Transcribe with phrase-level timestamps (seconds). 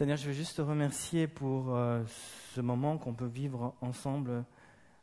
[0.00, 2.02] Seigneur, je veux juste te remercier pour euh,
[2.54, 4.46] ce moment qu'on peut vivre ensemble.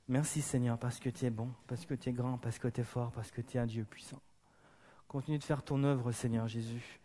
[0.07, 2.81] Merci Seigneur parce que tu es bon, parce que tu es grand, parce que tu
[2.81, 4.19] es fort, parce que tu es un Dieu puissant.
[5.07, 6.99] Continue de faire ton œuvre Seigneur Jésus.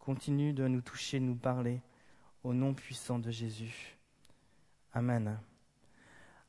[0.00, 1.80] Continue de nous toucher, de nous parler
[2.42, 3.96] au nom puissant de Jésus.
[4.92, 5.38] Amen.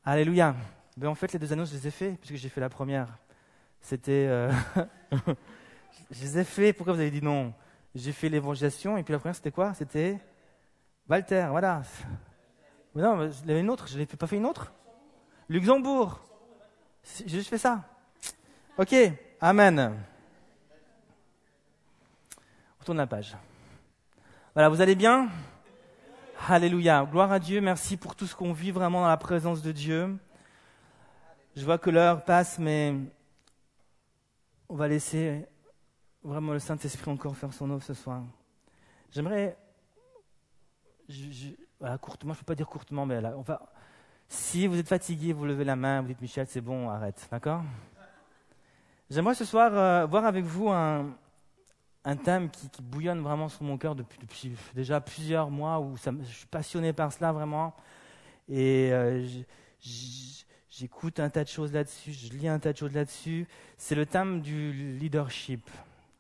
[0.04, 0.55] Alléluia.
[0.98, 3.20] Ben, en fait, les deux annonces, je les ai fait, puisque j'ai fait la première.
[3.82, 4.25] C'était...
[4.27, 4.52] euh,
[6.09, 7.54] je les ai fait, pourquoi vous avez dit non?
[7.93, 9.75] J'ai fait l'évangélisation, et puis la première, c'était quoi?
[9.75, 10.18] C'était
[11.10, 11.81] Walter, voilà.
[12.95, 14.73] Non, mais une autre, je n'ai pas fait une autre
[15.50, 16.20] Luxembourg.
[17.04, 17.84] J'ai juste fait ça.
[18.77, 18.94] Ok,
[19.40, 19.95] Amen.
[22.81, 23.38] On tourne la page.
[24.55, 25.30] Voilà, vous allez bien?
[26.48, 27.05] Alléluia.
[27.05, 27.62] Gloire à Dieu.
[27.62, 30.17] Merci pour tout ce qu'on vit vraiment dans la présence de Dieu.
[31.55, 32.95] Je vois que l'heure passe, mais
[34.70, 35.45] on va laisser
[36.23, 38.23] vraiment le Saint-Esprit encore faire son œuvre ce soir.
[39.12, 39.55] J'aimerais,
[41.09, 43.34] je- courtement, je ne peux pas dire courtement, mais là,
[44.27, 47.64] si vous êtes fatigué, vous levez la main, vous dites Michel, c'est bon, arrête, d'accord?
[49.09, 51.16] J'aimerais ce soir euh, voir avec vous un,
[52.25, 54.19] thème qui, bouillonne vraiment sur mon cœur depuis,
[54.73, 57.73] déjà plusieurs mois, où je suis passionné par cela vraiment.
[58.49, 59.25] Et euh,
[60.69, 63.47] j'écoute un tas de choses là-dessus, je lis un tas de choses là-dessus.
[63.77, 65.69] C'est le thème du leadership.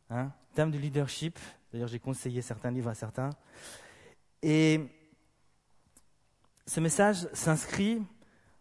[0.09, 0.31] Hein?
[0.53, 1.37] Thème du leadership.
[1.71, 3.31] D'ailleurs, j'ai conseillé certains livres à certains.
[4.43, 4.81] Et
[6.65, 8.01] ce message s'inscrit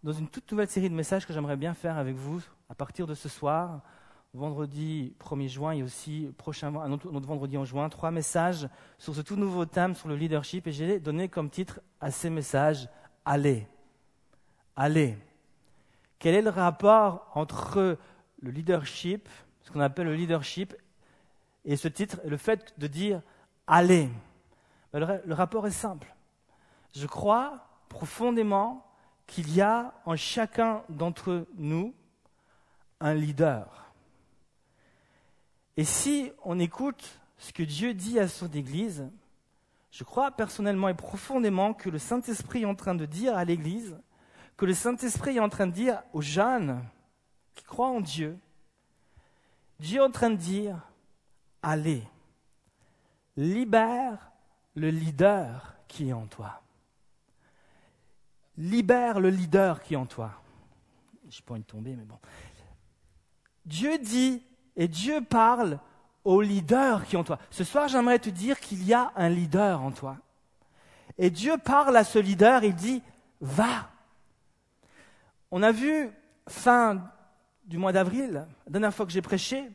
[0.03, 3.07] dans une toute nouvelle série de messages que j'aimerais bien faire avec vous à partir
[3.07, 3.83] de ce soir,
[4.33, 7.89] vendredi 1er juin et aussi prochain, un autre, vendredi en juin.
[7.89, 8.69] Trois messages
[8.99, 10.67] sur ce tout nouveau thème sur le leadership.
[10.67, 12.89] Et j'ai donné comme titre à ces messages
[13.25, 13.67] Allez.
[14.77, 15.19] Allez.
[16.19, 17.99] Quel est le rapport entre
[18.41, 19.29] le leadership,
[19.63, 20.75] ce qu'on appelle le leadership,
[21.65, 23.21] et ce titre, le fait de dire
[23.67, 24.09] Allez
[24.99, 26.15] le, ra- le rapport est simple.
[26.95, 28.87] Je crois profondément
[29.27, 31.95] qu'il y a en chacun d'entre nous
[33.01, 33.93] un leader.
[35.77, 39.11] Et si on écoute ce que Dieu dit à son Église,
[39.91, 43.99] je crois personnellement et profondément que le Saint-Esprit est en train de dire à l'Église,
[44.57, 46.83] que le Saint-Esprit est en train de dire aux jeunes
[47.55, 48.39] qui croient en Dieu,
[49.81, 50.81] Dieu est en train de dire,
[51.63, 52.03] allez,
[53.37, 54.31] libère
[54.77, 56.63] le leader qui est en toi.
[58.57, 60.31] Libère le leader qui est en toi.
[61.29, 62.19] Je pas envie de tomber, mais bon.
[63.65, 64.43] Dieu dit
[64.77, 65.81] et Dieu parle
[66.25, 67.39] au leader qui est en toi.
[67.51, 70.19] Ce soir, j'aimerais te dire qu'il y a un leader en toi.
[71.19, 73.03] Et Dieu parle à ce leader, il dit,
[73.41, 73.91] va.
[75.51, 76.11] On a vu,
[76.49, 77.11] fin
[77.65, 79.71] du mois d'avril, la dernière fois que j'ai prêché,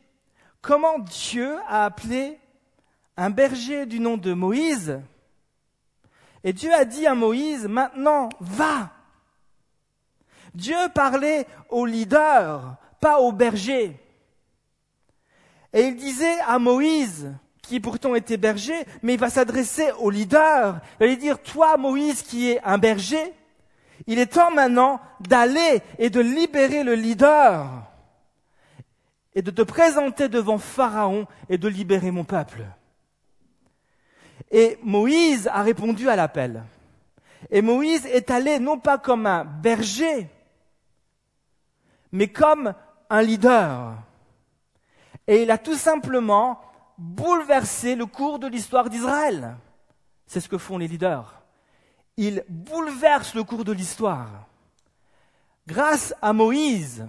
[0.60, 2.38] comment Dieu a appelé
[3.22, 5.00] un berger du nom de Moïse.
[6.42, 8.90] Et Dieu a dit à Moïse, maintenant, va.
[10.54, 13.96] Dieu parlait au leader, pas au berger.
[15.72, 20.80] Et il disait à Moïse, qui pourtant était berger, mais il va s'adresser au leader.
[20.94, 23.32] Il va lui dire, toi Moïse qui es un berger,
[24.08, 27.68] il est temps maintenant d'aller et de libérer le leader
[29.36, 32.66] et de te présenter devant Pharaon et de libérer mon peuple.
[34.52, 36.62] Et Moïse a répondu à l'appel.
[37.50, 40.28] Et Moïse est allé non pas comme un berger,
[42.12, 42.74] mais comme
[43.08, 43.94] un leader.
[45.26, 46.60] Et il a tout simplement
[46.98, 49.56] bouleversé le cours de l'histoire d'Israël.
[50.26, 51.42] C'est ce que font les leaders.
[52.18, 54.46] Ils bouleversent le cours de l'histoire.
[55.66, 57.08] Grâce à Moïse,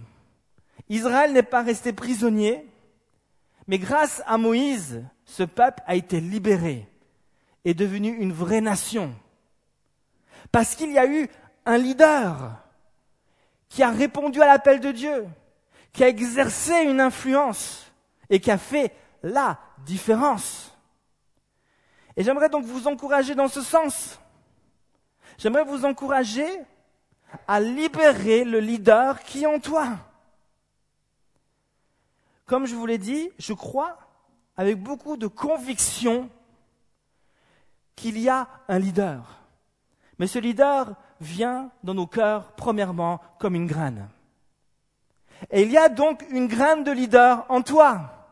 [0.88, 2.66] Israël n'est pas resté prisonnier,
[3.68, 6.88] mais grâce à Moïse, ce peuple a été libéré
[7.66, 9.14] et devenu une vraie nation.
[10.52, 11.30] Parce qu'il y a eu
[11.66, 12.58] un leader
[13.70, 15.26] qui a répondu à l'appel de Dieu,
[15.94, 17.92] qui a exercé une influence
[18.30, 18.94] et qui a fait
[19.24, 20.78] la différence.
[22.16, 24.20] Et j'aimerais donc vous encourager dans ce sens.
[25.38, 26.48] J'aimerais vous encourager
[27.48, 29.88] à libérer le leader qui est en toi.
[32.46, 33.98] Comme je vous l'ai dit, je crois
[34.56, 36.30] avec beaucoup de conviction
[37.96, 39.42] qu'il y a un leader.
[40.20, 44.08] Mais ce leader vient dans nos cœurs, premièrement, comme une graine.
[45.52, 48.30] Et il y a donc une graine de leader en toi.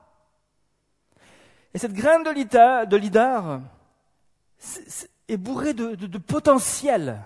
[1.73, 3.61] Et cette graine de leader,
[5.27, 7.23] est bourrée de potentiel.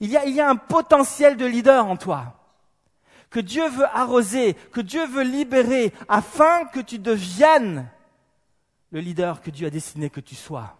[0.00, 2.34] Il y, a, il y a un potentiel de leader en toi
[3.30, 7.86] que Dieu veut arroser, que Dieu veut libérer, afin que tu deviennes
[8.90, 10.77] le leader que Dieu a destiné que tu sois.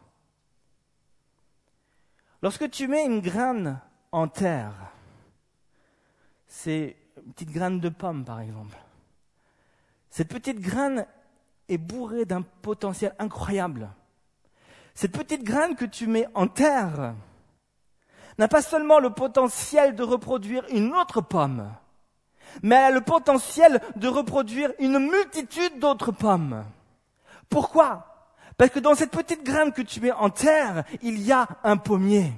[2.43, 3.81] Lorsque tu mets une graine
[4.12, 4.73] en terre,
[6.46, 8.76] c'est une petite graine de pomme par exemple.
[10.11, 11.06] Cette petite graine
[11.69, 13.90] est bourrée d'un potentiel incroyable.
[14.94, 17.14] Cette petite graine que tu mets en terre
[18.38, 21.70] n'a pas seulement le potentiel de reproduire une autre pomme,
[22.62, 26.64] mais elle a le potentiel de reproduire une multitude d'autres pommes.
[27.49, 28.07] Pourquoi?
[28.58, 31.76] Parce que dans cette petite graine que tu mets en terre, il y a un
[31.76, 32.32] pommier.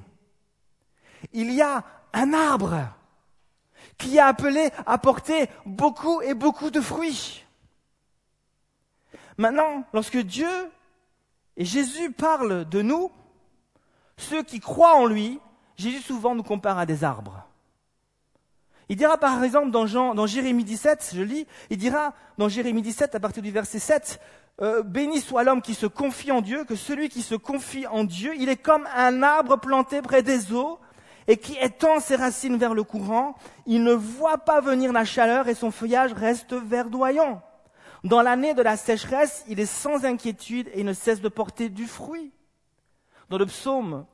[1.32, 1.82] Il y a
[2.12, 2.76] un arbre
[3.96, 7.44] qui est appelé à porter beaucoup et beaucoup de fruits.
[9.38, 10.50] Maintenant, lorsque Dieu
[11.56, 13.10] et Jésus parle de nous,
[14.18, 15.40] ceux qui croient en lui,
[15.76, 17.46] Jésus souvent nous compare à des arbres.
[18.90, 22.82] Il dira par exemple dans, Jean, dans Jérémie 17, je lis, il dira dans Jérémie
[22.82, 24.20] 17 à partir du verset 7,
[24.62, 28.02] euh, béni soit l'homme qui se confie en Dieu, que celui qui se confie en
[28.02, 30.80] Dieu, il est comme un arbre planté près des eaux
[31.28, 35.46] et qui étend ses racines vers le courant, il ne voit pas venir la chaleur
[35.46, 37.42] et son feuillage reste verdoyant.
[38.02, 41.86] Dans l'année de la sécheresse, il est sans inquiétude et ne cesse de porter du
[41.86, 42.32] fruit.
[43.28, 44.04] Dans le psaume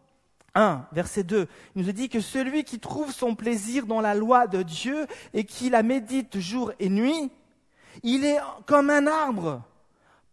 [0.56, 4.46] 1, verset 2, il nous dit que celui qui trouve son plaisir dans la loi
[4.46, 7.30] de Dieu et qui la médite jour et nuit,
[8.02, 9.62] il est comme un arbre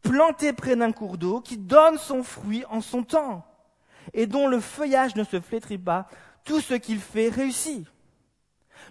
[0.01, 3.45] planté près d'un cours d'eau qui donne son fruit en son temps
[4.13, 6.07] et dont le feuillage ne se flétrit pas,
[6.43, 7.85] tout ce qu'il fait réussit.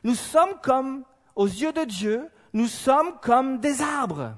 [0.04, 1.04] Nous sommes comme,
[1.34, 4.34] aux yeux de Dieu, nous sommes comme des arbres.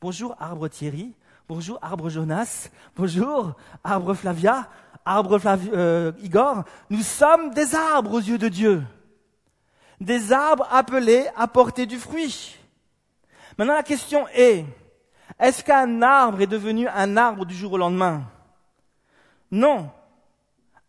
[0.00, 1.14] Bonjour arbre Thierry,
[1.46, 3.54] bonjour arbre Jonas, bonjour
[3.84, 4.68] arbre Flavia,
[5.10, 5.40] arbre
[5.72, 6.64] euh, Igor.
[6.88, 8.82] Nous sommes des arbres aux yeux de Dieu.
[10.00, 12.56] Des arbres appelés à porter du fruit.
[13.58, 14.64] Maintenant la question est,
[15.38, 18.22] est-ce qu'un arbre est devenu un arbre du jour au lendemain?
[19.50, 19.90] Non.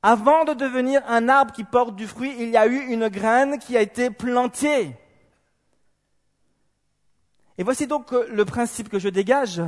[0.04, 3.60] Avant de devenir un arbre qui porte du fruit, il y a eu une graine
[3.60, 4.96] qui a été plantée.
[7.58, 9.62] Et voici donc le principe que je dégage.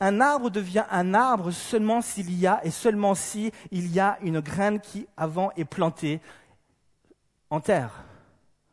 [0.00, 4.18] Un arbre devient un arbre seulement s'il y a et seulement si il y a
[4.22, 6.20] une graine qui avant est plantée
[7.50, 8.04] en terre,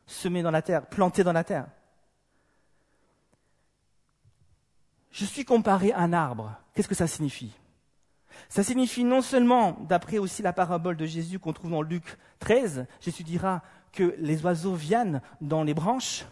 [0.06, 1.68] semée dans la terre, plantée dans la terre.
[5.12, 6.56] Je suis comparé à un arbre.
[6.74, 7.54] Qu'est-ce que ça signifie?
[8.50, 12.88] Ça signifie non seulement, d'après aussi la parabole de Jésus qu'on trouve dans Luc 13,
[13.02, 16.26] Jésus dira que les oiseaux viennent dans les branches,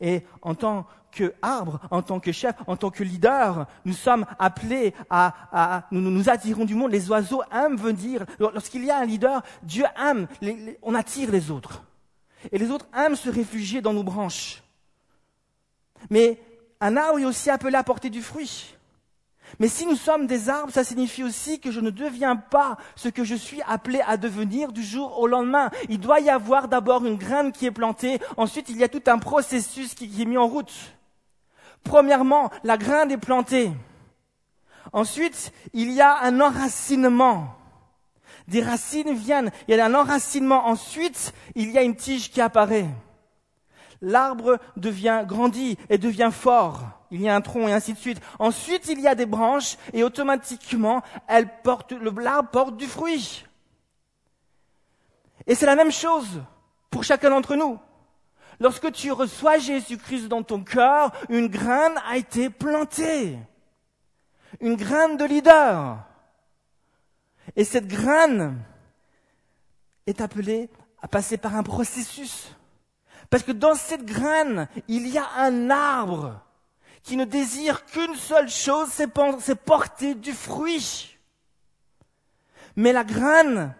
[0.00, 4.94] et en tant qu'arbre, en tant que chef, en tant que leader, nous sommes appelés
[5.10, 6.92] à, nous, nous attirons du monde.
[6.92, 8.24] Les oiseaux aiment venir.
[8.38, 10.26] Lorsqu'il y a un leader, Dieu aime,
[10.82, 11.82] on attire les autres.
[12.52, 14.62] Et les autres aiment se réfugier dans nos branches.
[16.10, 16.40] Mais
[16.80, 18.77] un arbre est aussi appelé à porter du fruit.
[19.58, 23.08] Mais si nous sommes des arbres, ça signifie aussi que je ne deviens pas ce
[23.08, 25.70] que je suis appelé à devenir du jour au lendemain.
[25.88, 29.02] Il doit y avoir d'abord une graine qui est plantée, ensuite il y a tout
[29.06, 30.72] un processus qui, est mis en route.
[31.84, 33.72] Premièrement, la graine est plantée.
[34.92, 37.54] Ensuite, il y a un enracinement.
[38.46, 40.66] Des racines viennent, il y a un enracinement.
[40.66, 42.86] Ensuite, il y a une tige qui apparaît.
[44.00, 48.20] L'arbre devient grandi et devient fort il y a un tronc et ainsi de suite.
[48.38, 53.44] Ensuite, il y a des branches et automatiquement, l'arbre porte du fruit.
[55.46, 56.42] Et c'est la même chose
[56.90, 57.78] pour chacun d'entre nous.
[58.60, 63.38] Lorsque tu reçois Jésus-Christ dans ton cœur, une graine a été plantée.
[64.60, 65.98] Une graine de leader.
[67.56, 68.60] Et cette graine
[70.06, 70.68] est appelée
[71.00, 72.54] à passer par un processus.
[73.30, 76.40] Parce que dans cette graine, il y a un arbre
[77.02, 81.18] qui ne désire qu'une seule chose, c'est porter du fruit.
[82.76, 83.74] Mais la graine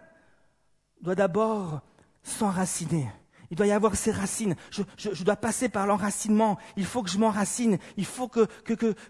[1.01, 1.81] doit d'abord
[2.23, 3.09] s'enraciner.
[3.51, 4.55] Il doit y avoir ses racines.
[4.69, 6.59] Je, dois passer par l'enracinement.
[6.77, 7.79] Il faut que je m'enracine.
[7.97, 8.47] Il faut que,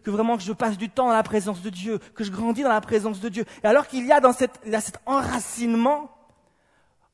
[0.05, 2.69] vraiment que je passe du temps dans la présence de Dieu, que je grandis dans
[2.69, 3.45] la présence de Dieu.
[3.63, 6.09] Et alors qu'il y a dans cet enracinement,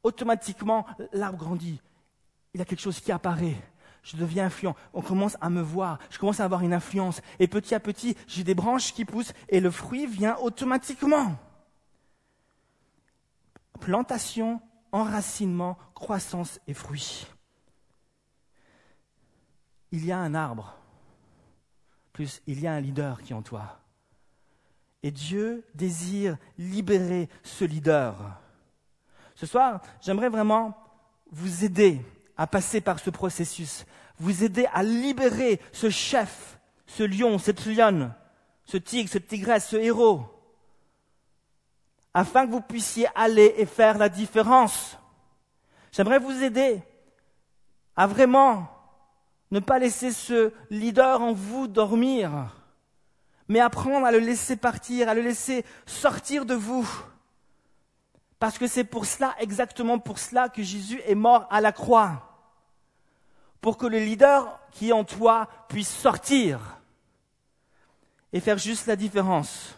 [0.03, 1.81] automatiquement, l'arbre grandit.
[2.55, 3.61] Il y a quelque chose qui apparaît
[4.05, 4.75] je deviens influent.
[4.93, 7.21] On commence à me voir, je commence à avoir une influence.
[7.39, 11.35] Et petit à petit, j'ai des branches qui poussent et le fruit vient automatiquement.
[13.79, 17.25] Plantation, enracinement, croissance et fruit.
[19.91, 20.77] Il y a un arbre,
[22.13, 23.79] plus il y a un leader qui est en toi.
[25.01, 28.39] Et Dieu désire libérer ce leader.
[29.33, 30.77] Ce soir, j'aimerais vraiment
[31.31, 32.05] vous aider
[32.37, 33.85] à passer par ce processus,
[34.17, 38.13] vous aider à libérer ce chef, ce lion, cette lionne,
[38.65, 40.23] ce tigre, cette tigresse, ce héros,
[42.13, 44.97] afin que vous puissiez aller et faire la différence.
[45.91, 46.81] J'aimerais vous aider
[47.95, 48.67] à vraiment
[49.51, 52.55] ne pas laisser ce leader en vous dormir,
[53.47, 56.89] mais apprendre à le laisser partir, à le laisser sortir de vous.
[58.39, 62.31] Parce que c'est pour cela, exactement pour cela, que Jésus est mort à la croix.
[63.61, 66.59] Pour que le leader qui est en toi puisse sortir
[68.33, 69.75] et faire juste la différence.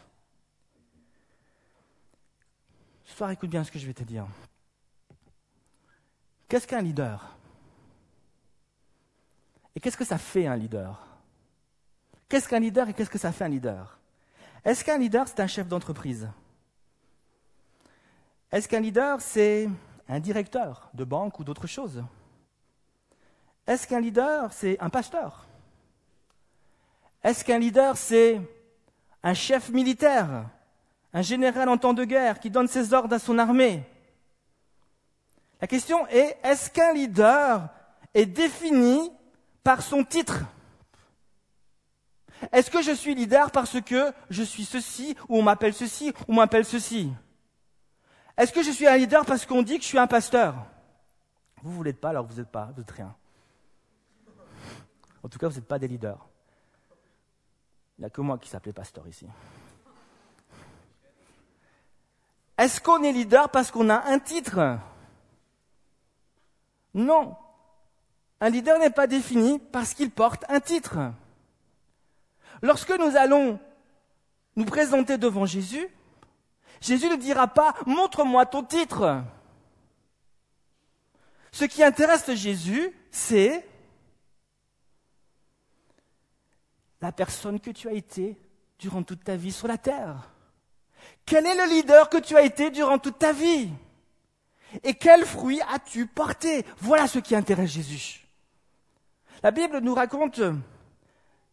[3.06, 4.26] Ce soir, écoute bien ce que je vais te dire.
[6.50, 7.36] Qu'est-ce qu'un leader?
[9.76, 11.00] Et qu'est-ce que ça fait un leader?
[12.28, 14.00] Qu'est-ce qu'un leader et qu'est-ce que ça fait un leader?
[14.66, 16.28] Est-ce qu'un leader, c'est un chef d'entreprise?
[18.52, 19.70] Est-ce qu'un leader, c'est
[20.08, 22.04] un directeur de banque ou d'autre chose?
[23.66, 25.46] Est-ce qu'un leader, c'est un pasteur?
[27.24, 28.40] Est-ce qu'un leader, c'est
[29.22, 30.46] un chef militaire,
[31.14, 33.84] un général en temps de guerre qui donne ses ordres à son armée?
[35.60, 37.68] La question est, est-ce qu'un leader
[38.14, 39.12] est défini
[39.64, 40.46] par son titre?
[42.54, 46.34] Est-ce que je suis leader parce que je suis ceci, ou on m'appelle ceci, ou
[46.34, 47.12] on m'appelle ceci?
[48.38, 50.56] Est-ce que je suis un leader parce qu'on dit que je suis un pasteur?
[51.64, 53.16] Vous, vous l'êtes pas, alors vous n'êtes pas, vous n'êtes rien.
[55.24, 56.24] En tout cas, vous n'êtes pas des leaders.
[57.98, 59.26] Il n'y a que moi qui s'appelait pasteur ici.
[62.58, 64.78] Est-ce qu'on est leader parce qu'on a un titre?
[66.94, 67.36] Non.
[68.40, 71.00] Un leader n'est pas défini parce qu'il porte un titre.
[72.62, 73.60] Lorsque nous allons
[74.56, 75.88] nous présenter devant Jésus,
[76.82, 79.24] Jésus ne dira pas Montre-moi ton titre.
[81.52, 83.68] Ce qui intéresse Jésus, c'est
[87.02, 88.38] la personne que tu as été
[88.80, 90.32] durant toute ta vie sur la terre.
[91.26, 93.70] Quel est le leader que tu as été durant toute ta vie?
[94.84, 96.66] Et quel fruit as-tu porté?
[96.80, 98.28] Voilà ce qui intéresse Jésus.
[99.44, 100.42] La Bible nous raconte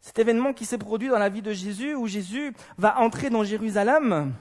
[0.01, 3.43] cet événement qui s'est produit dans la vie de Jésus, où Jésus va entrer dans
[3.43, 4.33] Jérusalem.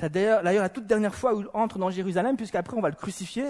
[0.00, 2.94] C'est d'ailleurs la toute dernière fois où il entre dans Jérusalem, puisqu'après on va le
[2.94, 3.44] crucifier.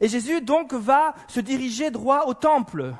[0.00, 2.94] Et Jésus donc va se diriger droit au temple.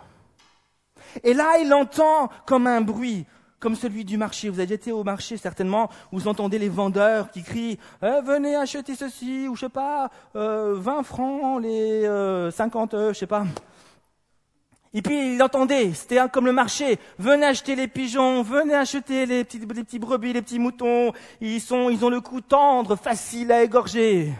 [1.22, 3.26] Et là, il entend comme un bruit,
[3.60, 4.48] comme celui du marché.
[4.48, 8.96] Vous avez été au marché certainement, vous entendez les vendeurs qui crient eh, Venez acheter
[8.96, 13.44] ceci, ou je sais pas, euh, 20 francs, les euh, 50, euh, je sais pas.
[14.94, 16.98] Et puis il entendait, c'était comme le marché.
[17.18, 21.12] Venez acheter les pigeons, venez acheter les petits, les petits brebis, les petits moutons.
[21.40, 24.32] Ils sont, ils ont le cou tendre, facile à égorger.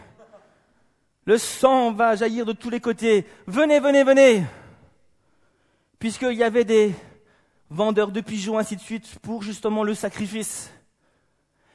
[1.26, 3.26] Le sang va jaillir de tous les côtés.
[3.46, 4.44] Venez, venez, venez.
[5.98, 6.94] Puisqu'il y avait des
[7.68, 10.70] vendeurs de pigeons, ainsi de suite, pour justement le sacrifice.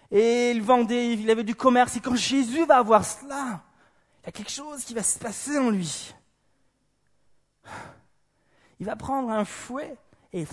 [0.09, 1.95] Et il vendait, il avait du commerce.
[1.97, 3.61] Et quand Jésus va avoir cela,
[4.23, 6.13] il y a quelque chose qui va se passer en lui
[8.83, 9.95] il va prendre un fouet
[10.33, 10.41] et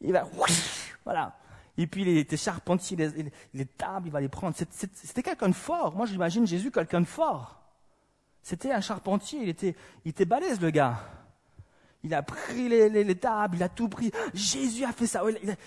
[0.00, 0.28] il va
[1.04, 1.38] voilà.
[1.76, 2.96] Et puis les, charpentiers,
[3.54, 4.56] les, tables, il va les prendre.
[4.56, 5.94] C'était quelqu'un de fort.
[5.94, 7.62] Moi, j'imagine Jésus quelqu'un de fort.
[8.42, 9.38] C'était un charpentier.
[9.44, 10.98] Il était, il était balèze, le gars.
[12.02, 14.10] Il a pris les, tables, il a tout pris.
[14.34, 15.22] Jésus a fait ça.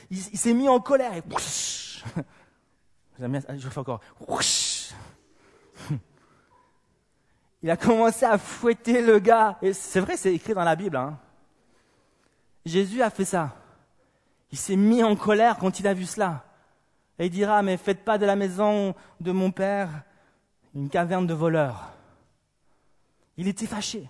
[0.10, 1.24] Il, s'est mis en colère et
[3.20, 4.02] je fais encore.
[7.64, 9.58] Il a commencé à fouetter le gars.
[9.62, 10.98] Et c'est vrai, c'est écrit dans la Bible.
[10.98, 11.18] Hein.
[12.66, 13.56] Jésus a fait ça.
[14.52, 16.44] Il s'est mis en colère quand il a vu cela.
[17.20, 19.90] Et il dira, mais faites pas de la maison de mon père
[20.74, 21.92] une caverne de voleurs.
[23.38, 24.10] Il était fâché.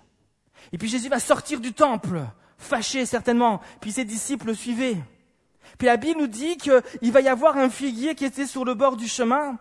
[0.72, 2.22] Et puis Jésus va sortir du temple,
[2.58, 3.62] fâché certainement.
[3.80, 4.98] Puis ses disciples le suivaient.
[5.78, 8.74] Puis la Bible nous dit qu'il va y avoir un figuier qui était sur le
[8.74, 9.58] bord du chemin.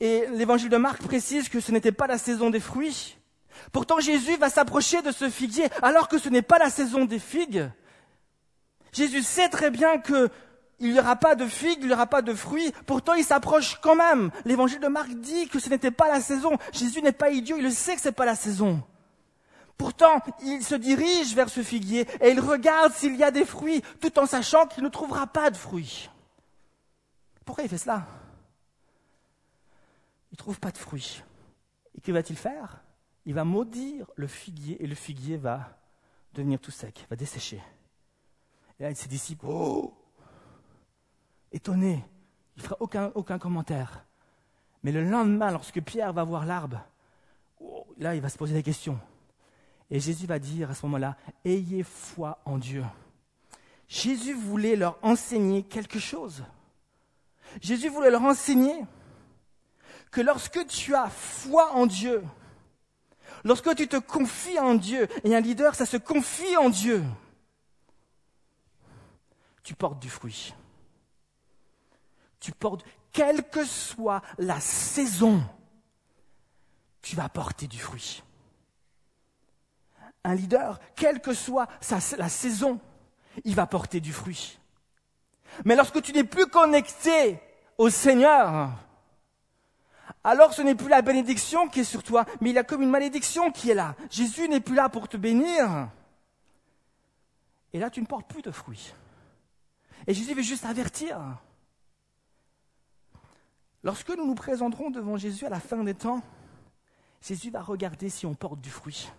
[0.00, 3.16] Et l'évangile de Marc précise que ce n'était pas la saison des fruits.
[3.72, 7.18] Pourtant Jésus va s'approcher de ce figuier alors que ce n'est pas la saison des
[7.18, 7.70] figues.
[8.92, 10.30] Jésus sait très bien qu'il
[10.80, 12.72] n'y aura pas de figues, il n'y aura pas de fruits.
[12.86, 14.30] Pourtant, il s'approche quand même.
[14.44, 16.56] L'évangile de Marc dit que ce n'était pas la saison.
[16.72, 18.82] Jésus n'est pas idiot, il le sait que ce n'est pas la saison.
[19.76, 23.82] Pourtant, il se dirige vers ce figuier et il regarde s'il y a des fruits,
[24.00, 26.08] tout en sachant qu'il ne trouvera pas de fruits.
[27.44, 28.06] Pourquoi il fait cela?
[30.34, 31.22] Il ne trouve pas de fruits.
[31.94, 32.82] Et que va-t-il faire?
[33.24, 35.78] Il va maudire le figuier et le figuier va
[36.32, 37.62] devenir tout sec, va dessécher.
[38.80, 39.94] Et là, ses disciples, oh
[41.52, 42.04] Étonnés,
[42.56, 42.76] il ne fera
[43.14, 44.04] aucun, commentaire.
[44.82, 46.84] Mais le lendemain, lorsque Pierre va voir l'arbre,
[47.60, 48.98] oh, là, il va se poser des questions.
[49.88, 52.84] Et Jésus va dire à ce moment-là, ayez foi en Dieu.
[53.86, 56.42] Jésus voulait leur enseigner quelque chose.
[57.60, 58.84] Jésus voulait leur enseigner
[60.14, 62.22] que lorsque tu as foi en Dieu,
[63.42, 67.02] lorsque tu te confies en Dieu, et un leader, ça se confie en Dieu,
[69.64, 70.54] tu portes du fruit.
[72.38, 75.42] Tu portes, quelle que soit la saison,
[77.02, 78.22] tu vas porter du fruit.
[80.22, 81.66] Un leader, quelle que soit
[82.18, 82.78] la saison,
[83.42, 84.60] il va porter du fruit.
[85.64, 87.40] Mais lorsque tu n'es plus connecté
[87.78, 88.70] au Seigneur,
[90.24, 92.80] alors ce n'est plus la bénédiction qui est sur toi, mais il y a comme
[92.80, 93.94] une malédiction qui est là.
[94.10, 95.90] Jésus n'est plus là pour te bénir.
[97.74, 98.94] Et là, tu ne portes plus de fruits.
[100.06, 101.20] Et Jésus veut juste avertir.
[103.82, 106.22] Lorsque nous nous présenterons devant Jésus à la fin des temps,
[107.20, 109.10] Jésus va regarder si on porte du fruit.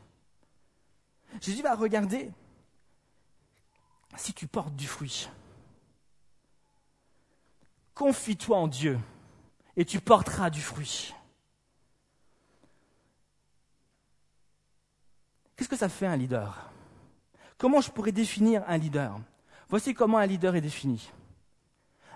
[1.39, 2.31] Jésus va regarder
[4.15, 5.29] si tu portes du fruit.
[7.93, 8.99] Confie-toi en Dieu
[9.77, 11.13] et tu porteras du fruit.
[15.55, 16.69] Qu'est-ce que ça fait un leader?
[17.57, 19.17] Comment je pourrais définir un leader?
[19.69, 21.09] Voici comment un leader est défini.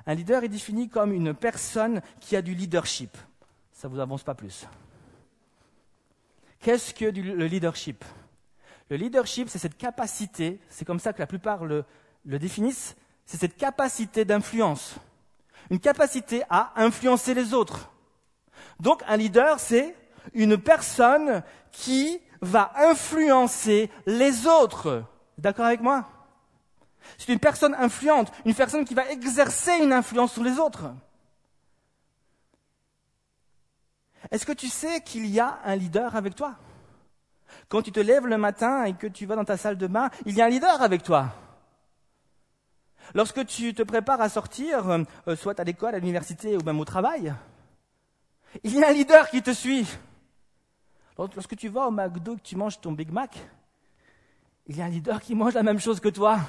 [0.06, 3.18] Un leader est défini comme une personne qui a du leadership.
[3.72, 4.68] Ça ne vous avance pas plus.
[6.60, 8.04] Qu'est-ce que le leadership?
[8.90, 11.86] Le leadership, c'est cette capacité, c'est comme ça que la plupart le,
[12.26, 14.96] le définissent, c'est cette capacité d'influence
[15.70, 17.92] une capacité à influencer les autres.
[18.80, 19.96] Donc un leader, c'est
[20.34, 25.04] une personne qui va influencer les autres.
[25.38, 26.10] D'accord avec moi?
[27.18, 30.92] C'est une personne influente, une personne qui va exercer une influence sur les autres.
[34.32, 36.56] Est-ce que tu sais qu'il y a un leader avec toi?
[37.68, 40.10] Quand tu te lèves le matin et que tu vas dans ta salle de bain,
[40.26, 41.34] il y a un leader avec toi.
[43.16, 44.90] Lorsque tu te prépares à sortir,
[45.28, 47.34] euh, soit à l'école, à l'université ou même au travail,
[48.64, 49.88] il y a un leader qui te suit.
[51.18, 53.38] Lorsque tu vas au McDo, que tu manges ton Big Mac,
[54.68, 56.40] il y a un leader qui mange la même chose que toi.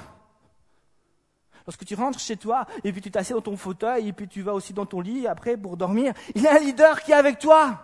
[1.65, 4.41] Lorsque tu rentres chez toi et puis tu t'assieds dans ton fauteuil et puis tu
[4.41, 7.15] vas aussi dans ton lit après pour dormir, il y a un leader qui est
[7.15, 7.79] avec toi.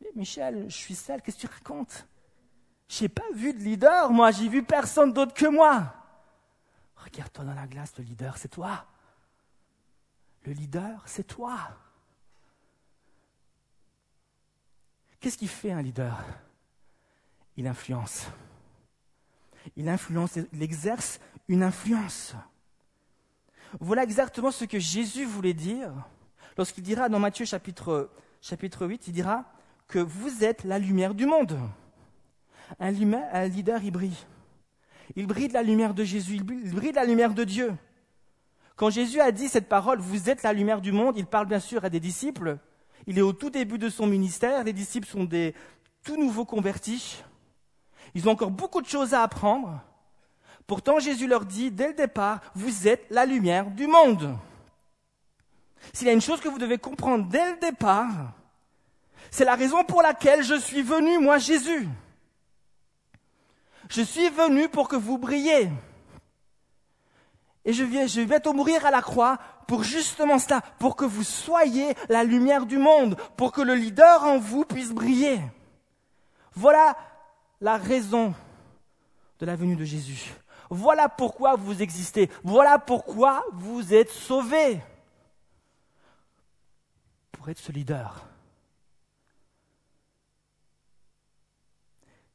[0.00, 2.06] Mais Michel, je suis seul, qu'est-ce que tu racontes?
[2.88, 5.94] J'ai pas vu de leader, moi, j'ai vu personne d'autre que moi.
[7.04, 8.86] Regarde-toi dans la glace, le leader, c'est toi.
[10.44, 11.58] Le leader, c'est toi.
[15.20, 16.24] Qu'est-ce qui fait un leader?
[17.56, 18.26] Il influence.
[19.76, 22.34] Il influence, il exerce une influence.
[23.80, 25.92] Voilà exactement ce que Jésus voulait dire
[26.56, 28.10] lorsqu'il dira dans Matthieu chapitre,
[28.40, 29.44] chapitre 8, il dira
[29.88, 31.58] que vous êtes la lumière du monde.
[32.80, 34.16] Un, un leader, il brille.
[35.16, 37.74] Il brille de la lumière de Jésus, il brille de la lumière de Dieu.
[38.76, 41.60] Quand Jésus a dit cette parole, vous êtes la lumière du monde, il parle bien
[41.60, 42.58] sûr à des disciples.
[43.06, 45.54] Il est au tout début de son ministère, les disciples sont des
[46.02, 47.22] tout nouveaux convertis.
[48.14, 49.80] Ils ont encore beaucoup de choses à apprendre.
[50.66, 54.36] Pourtant, Jésus leur dit dès le départ, vous êtes la lumière du monde.
[55.92, 58.32] S'il y a une chose que vous devez comprendre dès le départ,
[59.30, 61.88] c'est la raison pour laquelle je suis venu, moi Jésus.
[63.92, 65.70] Je suis venu pour que vous brilliez.
[67.66, 69.36] Et je viens, je vais bientôt mourir à la croix
[69.68, 74.24] pour justement cela, pour que vous soyez la lumière du monde, pour que le leader
[74.24, 75.42] en vous puisse briller.
[76.54, 76.96] Voilà
[77.60, 78.34] la raison
[79.38, 80.32] de la venue de Jésus.
[80.70, 82.30] Voilà pourquoi vous existez.
[82.44, 84.80] Voilà pourquoi vous êtes sauvés.
[87.30, 88.24] Pour être ce leader.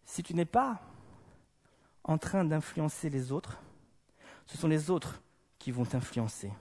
[0.06, 0.80] Si tu n'es pas
[2.08, 3.60] en train d'influencer les autres,
[4.46, 5.22] ce sont les autres
[5.60, 6.52] qui vont t'influencer.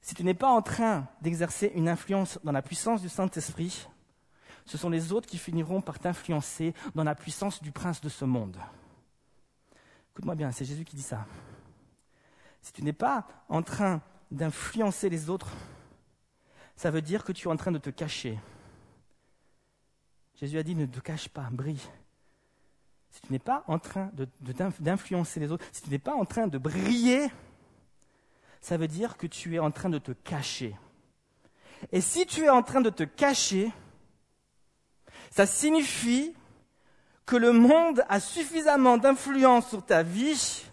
[0.00, 3.88] Si tu n'es pas en train d'exercer une influence dans la puissance du Saint-Esprit,
[4.64, 8.24] ce sont les autres qui finiront par t'influencer dans la puissance du prince de ce
[8.24, 8.58] monde.
[10.12, 11.26] Écoute-moi bien, c'est Jésus qui dit ça.
[12.62, 15.52] Si tu n'es pas en train d'influencer les autres,
[16.74, 18.38] ça veut dire que tu es en train de te cacher.
[20.34, 21.80] Jésus a dit ne te cache pas, brille
[23.16, 24.10] si tu n'es pas en train
[24.78, 27.30] d'influencer les autres, si tu n'es pas en train de briller,
[28.60, 30.76] ça veut dire que tu es en train de te cacher.
[31.92, 33.72] Et si tu es en train de te cacher,
[35.30, 36.34] ça signifie
[37.24, 40.66] que le monde a suffisamment d'influence sur ta vie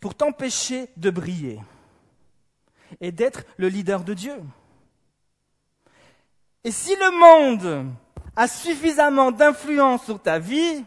[0.00, 1.58] pour t'empêcher de briller
[3.00, 4.36] et d'être le leader de Dieu.
[6.64, 7.86] Et si le monde
[8.36, 10.84] a suffisamment d'influence sur ta vie,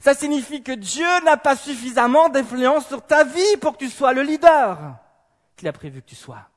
[0.00, 4.12] ça signifie que Dieu n'a pas suffisamment d'influence sur ta vie pour que tu sois
[4.12, 4.96] le leader
[5.56, 6.48] qu'il a prévu que tu sois.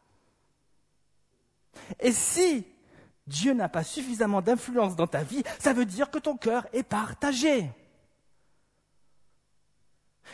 [1.99, 2.65] Et si
[3.27, 6.83] Dieu n'a pas suffisamment d'influence dans ta vie, ça veut dire que ton cœur est
[6.83, 7.69] partagé.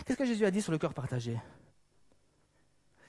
[0.05, 1.39] Qu'est-ce que Jésus a dit sur le cœur partagé?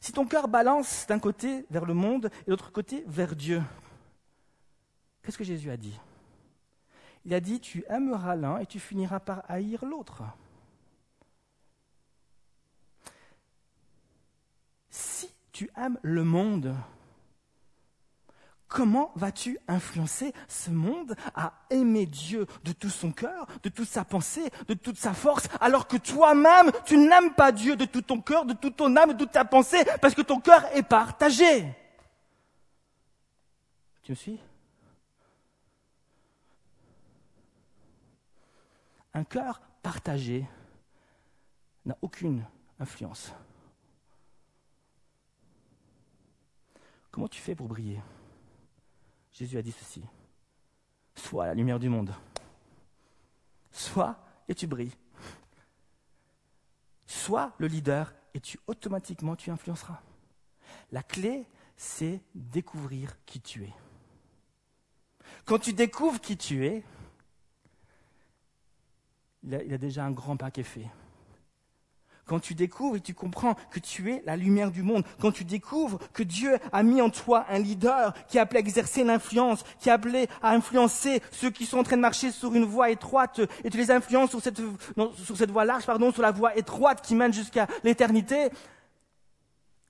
[0.00, 3.62] Si ton cœur balance d'un côté vers le monde et de l'autre côté vers Dieu,
[5.22, 5.98] qu'est-ce que Jésus a dit?
[7.24, 10.22] Il a dit, tu aimeras l'un et tu finiras par haïr l'autre.
[14.90, 16.74] Si tu aimes le monde,
[18.72, 24.02] Comment vas-tu influencer ce monde à aimer Dieu de tout son cœur, de toute sa
[24.02, 28.22] pensée, de toute sa force, alors que toi-même, tu n'aimes pas Dieu de tout ton
[28.22, 31.66] cœur, de toute ton âme, de toute ta pensée, parce que ton cœur est partagé?
[34.04, 34.40] Tu me suis?
[39.14, 40.46] Un cœur partagé
[41.84, 42.46] n'a aucune
[42.78, 43.32] influence.
[47.10, 48.00] Comment tu fais pour briller?
[49.32, 50.02] Jésus a dit ceci.
[51.14, 52.14] Sois la lumière du monde.
[53.70, 54.96] Sois et tu brilles.
[57.06, 60.00] Sois le leader et tu automatiquement tu influenceras.
[60.90, 61.46] La clé,
[61.76, 63.72] c'est découvrir qui tu es.
[65.44, 66.82] Quand tu découvres qui tu es,
[69.42, 70.88] il a, a déjà un grand est fait
[72.26, 75.44] quand tu découvres et tu comprends que tu es la lumière du monde, quand tu
[75.44, 79.64] découvres que Dieu a mis en toi un leader qui a appelé à exercer l'influence,
[79.80, 82.90] qui a appelé à influencer ceux qui sont en train de marcher sur une voie
[82.90, 84.60] étroite, et tu les influences sur cette,
[85.24, 88.48] sur cette voie large, pardon, sur la voie étroite qui mène jusqu'à l'éternité.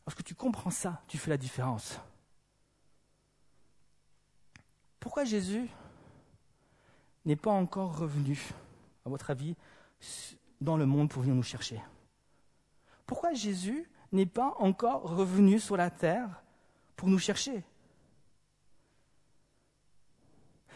[0.07, 2.01] Lorsque tu comprends ça, tu fais la différence.
[4.99, 5.69] Pourquoi Jésus
[7.25, 8.53] n'est pas encore revenu,
[9.05, 9.57] à votre avis,
[10.61, 11.81] dans le monde pour venir nous chercher?
[13.07, 16.43] Pourquoi Jésus n'est pas encore revenu sur la terre
[16.97, 17.65] pour nous chercher?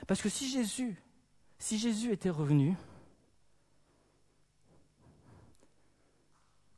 [0.07, 0.97] Parce que si Jésus,
[2.12, 2.77] était revenu,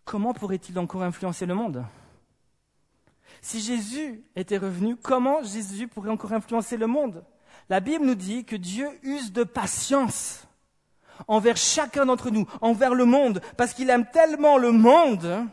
[0.04, 1.84] comment pourrait-il encore influencer le monde?
[3.42, 7.24] Si Jésus était revenu, comment Jésus pourrait encore influencer le monde?
[7.68, 10.47] La Bible nous dit que Dieu use de patience
[11.26, 15.46] envers chacun d'entre nous, envers le monde, parce qu'il aime tellement le monde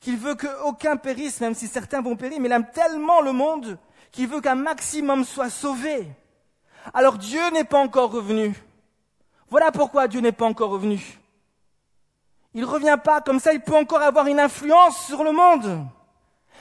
[0.00, 3.78] qu'il veut qu'aucun périsse, même si certains vont périr, mais il aime tellement le monde
[4.12, 6.06] qu'il veut qu'un maximum soit sauvé.
[6.92, 8.54] Alors Dieu n'est pas encore revenu.
[9.48, 11.18] Voilà pourquoi Dieu n'est pas encore revenu.
[12.52, 15.86] Il ne revient pas, comme ça il peut encore avoir une influence sur le monde.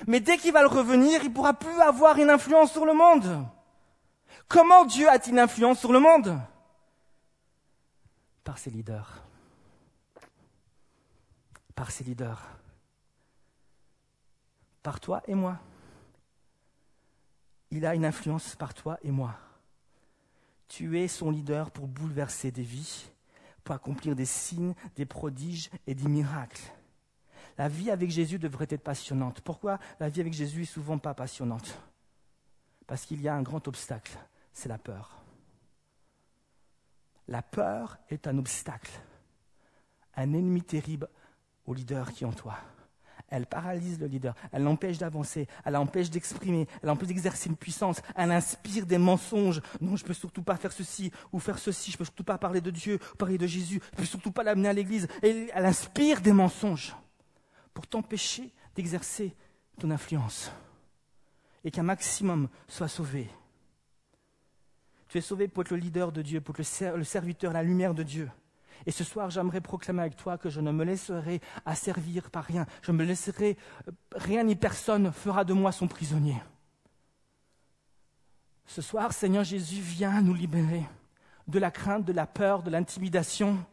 [0.07, 2.93] Mais dès qu'il va le revenir, il ne pourra plus avoir une influence sur le
[2.93, 3.45] monde.
[4.47, 6.37] Comment Dieu a-t-il une influence sur le monde?
[8.43, 9.23] Par ses leaders.
[11.75, 12.41] Par ses leaders.
[14.81, 15.59] Par toi et moi.
[17.71, 19.35] Il a une influence par toi et moi.
[20.67, 23.09] Tu es son leader pour bouleverser des vies,
[23.63, 26.71] pour accomplir des signes, des prodiges et des miracles.
[27.57, 29.41] La vie avec Jésus devrait être passionnante.
[29.41, 31.79] Pourquoi la vie avec Jésus est souvent pas passionnante?
[32.87, 34.17] Parce qu'il y a un grand obstacle,
[34.51, 35.22] c'est la peur.
[37.27, 38.91] La peur est un obstacle,
[40.15, 41.07] un ennemi terrible
[41.65, 42.57] au leader qui est en toi.
[43.29, 48.01] Elle paralyse le leader, elle l'empêche d'avancer, elle l'empêche d'exprimer, elle l'empêche d'exercer une puissance,
[48.15, 49.61] elle inspire des mensonges.
[49.81, 52.23] Non, je ne peux surtout pas faire ceci ou faire ceci, je ne peux surtout
[52.23, 55.07] pas parler de Dieu, parler de Jésus, je ne peux surtout pas l'amener à l'église.
[55.23, 56.95] Elle, elle inspire des mensonges
[57.73, 59.35] pour t'empêcher d'exercer
[59.79, 60.51] ton influence
[61.63, 63.29] et qu'un maximum soit sauvé.
[65.13, 67.93] Tu es sauvé pour être le leader de Dieu, pour être le serviteur, la lumière
[67.93, 68.31] de Dieu.
[68.87, 72.65] Et ce soir, j'aimerais proclamer avec toi que je ne me laisserai asservir par rien.
[72.81, 73.55] Je me laisserai,
[73.87, 76.41] euh, rien ni personne fera de moi son prisonnier.
[78.65, 80.83] Ce soir, Seigneur Jésus, viens nous libérer
[81.47, 83.63] de la crainte, de la peur, de l'intimidation.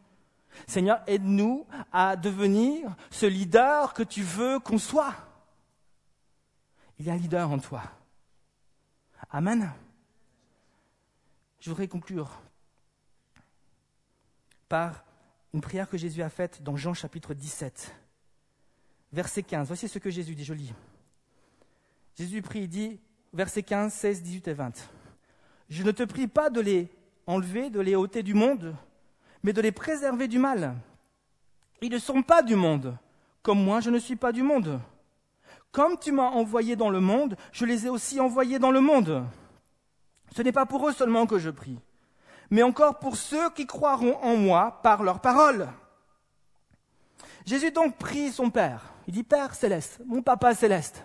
[0.67, 5.15] Seigneur, aide-nous à devenir ce leader que tu veux qu'on soit.
[6.99, 7.81] Il y a un leader en toi.
[9.31, 9.71] Amen.
[11.61, 12.41] Je voudrais conclure
[14.67, 15.05] par
[15.53, 17.95] une prière que Jésus a faite dans Jean chapitre 17,
[19.13, 19.67] verset 15.
[19.67, 20.73] Voici ce que Jésus dit, je lis.
[22.17, 22.99] Jésus prie, il dit,
[23.31, 24.89] verset 15, 16, 18 et 20.
[25.69, 26.89] Je ne te prie pas de les
[27.27, 28.75] enlever, de les ôter du monde,
[29.43, 30.75] mais de les préserver du mal.
[31.81, 32.97] Ils ne sont pas du monde,
[33.43, 34.79] comme moi je ne suis pas du monde.
[35.71, 39.23] Comme tu m'as envoyé dans le monde, je les ai aussi envoyés dans le monde.
[40.35, 41.79] Ce n'est pas pour eux seulement que je prie,
[42.49, 45.69] mais encore pour ceux qui croiront en moi par leur parole.
[47.45, 48.81] Jésus donc prie son Père.
[49.07, 51.03] Il dit Père céleste, mon Papa céleste.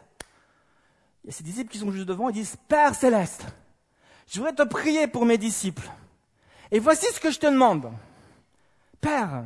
[1.25, 3.47] Il y a ses disciples qui sont juste devant, ils disent, Père céleste,
[4.29, 5.91] je voudrais te prier pour mes disciples.
[6.71, 7.91] Et voici ce que je te demande.
[9.01, 9.45] Père,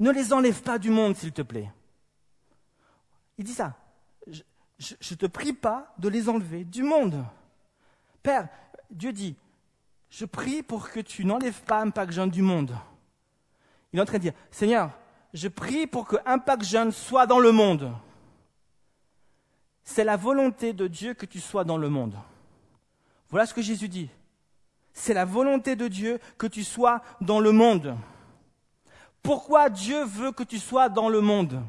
[0.00, 1.70] ne les enlève pas du monde, s'il te plaît.
[3.38, 3.76] Il dit ça.
[4.26, 4.42] Je,
[5.10, 7.24] ne te prie pas de les enlever du monde.
[8.24, 8.48] Père,
[8.90, 9.36] Dieu dit,
[10.08, 12.74] je prie pour que tu n'enlèves pas Impact Jeune du monde.
[13.92, 14.90] Il est en train de dire, Seigneur,
[15.34, 17.92] je prie pour que Impact Jeune soit dans le monde.
[19.84, 22.16] C'est la volonté de Dieu que tu sois dans le monde.
[23.28, 24.08] Voilà ce que Jésus dit.
[24.94, 27.94] C'est la volonté de Dieu que tu sois dans le monde.
[29.22, 31.62] Pourquoi Dieu veut que tu sois dans le monde?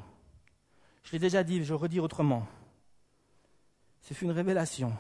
[1.04, 2.48] Je l'ai déjà dit, je redis autrement.
[4.02, 4.94] C'est une révélation.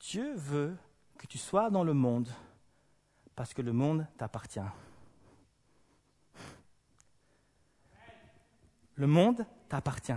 [0.00, 0.76] Dieu veut
[1.18, 2.28] que tu sois dans le monde
[3.34, 4.60] parce que le monde t'appartient.
[8.94, 10.12] Le monde t'appartient.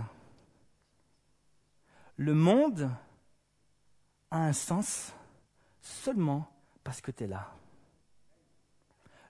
[2.16, 2.90] Le monde
[4.30, 5.12] a un sens
[5.80, 6.50] seulement
[6.82, 7.54] parce que tu es là.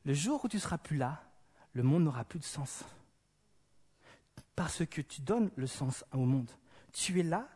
[0.05, 1.23] Le jour où tu seras plus là,
[1.73, 2.85] le monde n'aura plus de sens.
[4.57, 6.51] Parce que tu donnes le sens au monde.
[6.93, 7.49] Tu es là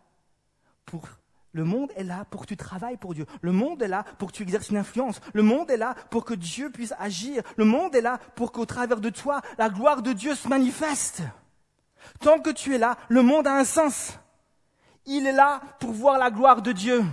[0.84, 1.08] pour
[1.54, 3.26] le monde est là pour que tu travailles pour Dieu.
[3.40, 5.20] Le monde est là pour que tu exerces une influence.
[5.32, 7.44] Le monde est là pour que Dieu puisse agir.
[7.56, 11.22] Le monde est là pour qu'au travers de toi, la gloire de Dieu se manifeste.
[12.18, 14.18] Tant que tu es là, le monde a un sens.
[15.06, 17.04] Il est là pour voir la gloire de Dieu.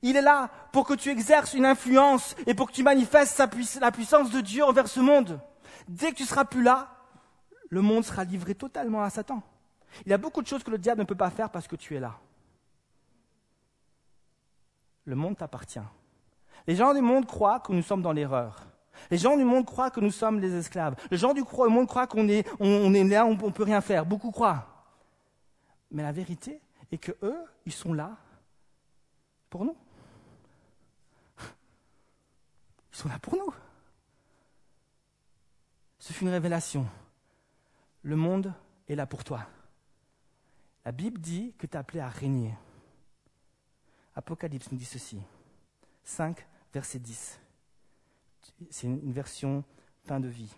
[0.00, 3.38] Il est là pour que tu exerces une influence et pour que tu manifestes
[3.80, 5.38] la puissance de Dieu envers ce monde.
[5.88, 6.88] Dès que tu seras plus là,
[7.68, 9.42] le monde sera livré totalement à Satan.
[10.06, 11.76] Il y a beaucoup de choses que le diable ne peut pas faire parce que
[11.76, 12.18] tu es là
[15.06, 15.80] le monde t'appartient.
[16.66, 18.66] Les gens du monde croient que nous sommes dans l'erreur.
[19.10, 20.96] Les gens du monde croient que nous sommes les esclaves.
[21.10, 24.04] Les gens du monde croient qu'on est, on, est là, on ne peut rien faire.
[24.04, 24.66] Beaucoup croient.
[25.90, 28.16] Mais la vérité est que eux, ils sont là
[29.48, 29.76] pour nous.
[32.92, 33.52] Ils sont là pour nous.
[35.98, 36.86] Ce fut une révélation.
[38.02, 38.52] Le monde
[38.88, 39.46] est là pour toi.
[40.84, 42.54] La Bible dit que tu es appelé à régner.
[44.16, 45.20] Apocalypse nous dit ceci.
[46.04, 47.38] 5, verset 10.
[48.70, 49.62] C'est une version
[50.04, 50.54] fin de vie.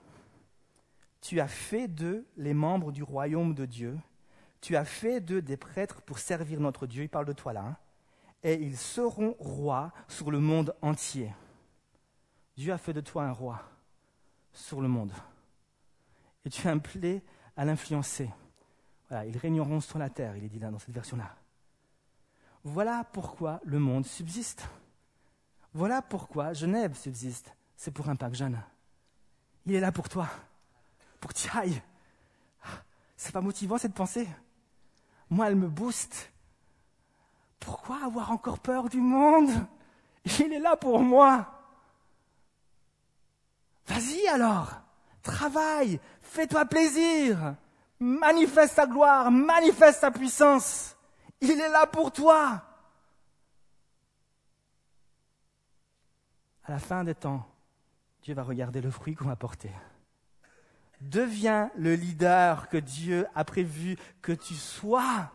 [1.20, 3.98] Tu as fait d'eux les membres du royaume de Dieu.
[4.60, 7.02] Tu as fait d'eux des prêtres pour servir notre Dieu.
[7.02, 7.62] Il parle de toi là.
[7.62, 7.76] Hein.
[8.44, 11.32] Et ils seront rois sur le monde entier.
[12.56, 13.60] Dieu a fait de toi un roi
[14.52, 15.12] sur le monde.
[16.44, 17.22] Et tu es appelé
[17.56, 18.30] à l'influencer.
[19.08, 21.34] Voilà, ils régneront sur la terre, il est dit là dans cette version-là.
[22.68, 24.68] Voilà pourquoi le monde subsiste.
[25.72, 27.50] Voilà pourquoi Genève subsiste.
[27.76, 28.60] C'est pour un Pâques jeune.
[29.64, 30.28] Il est là pour toi,
[31.18, 31.82] pour que tu ailles.
[33.16, 34.28] C'est pas motivant cette pensée.
[35.30, 36.30] Moi, elle me booste.
[37.58, 39.50] Pourquoi avoir encore peur du monde?
[40.38, 41.46] Il est là pour moi.
[43.86, 44.72] Vas-y alors,
[45.22, 47.54] travaille, fais-toi plaisir,
[47.98, 50.97] manifeste ta gloire, manifeste ta puissance.
[51.40, 52.62] Il est là pour toi.
[56.64, 57.46] À la fin des temps,
[58.22, 59.70] Dieu va regarder le fruit qu'on va porter.
[61.00, 65.30] Deviens le leader que Dieu a prévu que tu sois.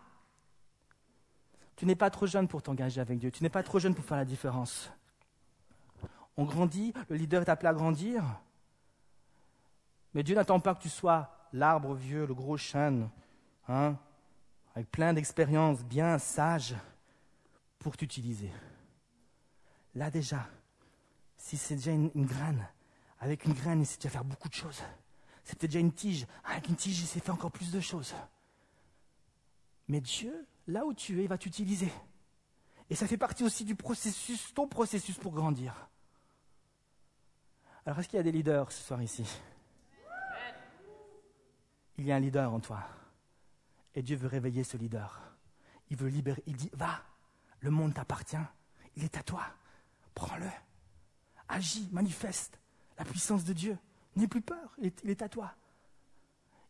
[1.75, 3.31] Tu n'es pas trop jeune pour t'engager avec Dieu.
[3.31, 4.91] Tu n'es pas trop jeune pour faire la différence.
[6.37, 8.23] On grandit, le leader est appelé à grandir.
[10.13, 13.09] Mais Dieu n'attend pas que tu sois l'arbre vieux, le gros chêne,
[13.67, 13.95] hein,
[14.75, 16.75] avec plein d'expériences, bien sage,
[17.79, 18.49] pour t'utiliser.
[19.95, 20.47] Là déjà,
[21.37, 22.67] si c'est déjà une, graine,
[23.19, 24.81] avec une graine, il sait déjà faire beaucoup de choses.
[25.43, 26.25] C'est peut-être déjà une tige.
[26.45, 28.15] Avec une tige, il sait faire encore plus de choses.
[29.89, 31.91] Mais Dieu, là où tu es, il va t'utiliser.
[32.89, 35.89] Et ça fait partie aussi du processus, ton processus pour grandir.
[37.85, 39.27] Alors, est-ce qu'il y a des leaders ce soir ici?
[41.97, 42.87] Il y a un leader en toi.
[43.95, 45.21] Et Dieu veut réveiller ce leader.
[45.89, 46.43] Il veut libérer.
[46.47, 47.03] Il dit, va,
[47.59, 48.37] le monde t'appartient.
[48.95, 49.45] Il est à toi.
[50.15, 50.49] Prends-le.
[51.47, 52.59] Agis, manifeste
[52.97, 53.77] la puissance de Dieu.
[54.15, 55.55] N'aie plus peur, il est, à toi.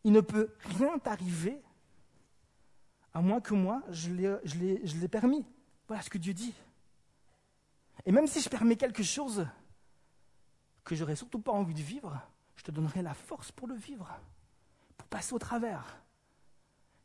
[0.03, 1.61] Il ne peut rien t'arriver
[3.13, 5.45] à moins que moi, je l'ai permis.
[5.87, 6.53] Voilà ce que Dieu dit.
[8.05, 9.45] Et même si je permets quelque chose
[10.83, 12.19] que j'aurais surtout pas envie de vivre,
[12.55, 14.09] je te donnerai la force pour le vivre,
[14.97, 16.01] pour passer au travers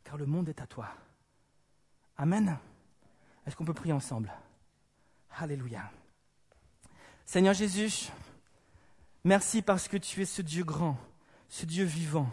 [0.08, 0.88] car le monde est à toi.
[2.16, 2.56] Amen.
[3.46, 4.32] Est-ce qu'on peut prier ensemble?
[5.36, 5.90] Alléluia.
[7.26, 8.08] Seigneur Jésus,
[9.22, 10.96] merci parce que tu es ce Dieu grand,
[11.50, 12.30] ce Dieu vivant,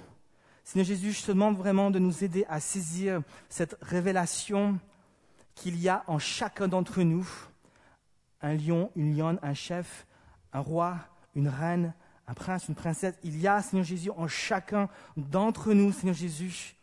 [0.64, 4.80] Seigneur Jésus, je te demande vraiment de nous aider à saisir cette révélation
[5.54, 7.28] qu'il y a en chacun d'entre nous
[8.42, 10.08] un lion, une lionne, un chef,
[10.54, 10.98] un roi,
[11.36, 11.94] une reine,
[12.26, 13.16] un prince, une princesse.
[13.22, 16.75] Il y a, Seigneur Jésus, en chacun d'entre nous, Seigneur Jésus,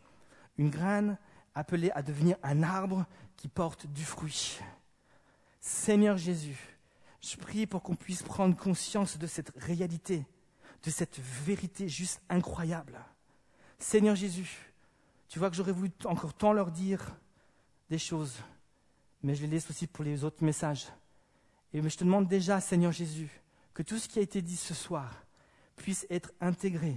[0.57, 1.17] une graine
[1.55, 4.59] appelée à devenir un arbre qui porte du fruit.
[5.59, 6.77] Seigneur Jésus,
[7.21, 10.25] je prie pour qu'on puisse prendre conscience de cette réalité,
[10.83, 12.99] de cette vérité juste incroyable.
[13.79, 14.73] Seigneur Jésus,
[15.29, 17.15] tu vois que j'aurais voulu encore tant leur dire
[17.89, 18.35] des choses,
[19.21, 20.87] mais je les laisse aussi pour les autres messages.
[21.73, 23.29] Et je te demande déjà, Seigneur Jésus,
[23.73, 25.25] que tout ce qui a été dit ce soir
[25.75, 26.95] puisse être intégré,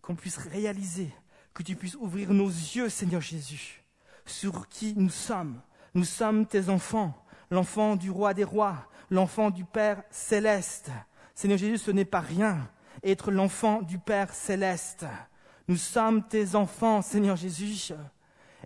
[0.00, 1.12] qu'on puisse réaliser,
[1.56, 3.82] que tu puisses ouvrir nos yeux, Seigneur Jésus,
[4.26, 5.58] sur qui nous sommes.
[5.94, 7.14] Nous sommes tes enfants,
[7.50, 10.90] l'enfant du roi des rois, l'enfant du Père céleste.
[11.34, 12.68] Seigneur Jésus, ce n'est pas rien,
[13.02, 15.06] être l'enfant du Père céleste.
[15.66, 17.94] Nous sommes tes enfants, Seigneur Jésus,